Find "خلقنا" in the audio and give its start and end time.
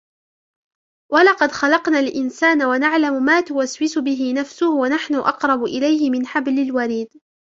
1.51-1.99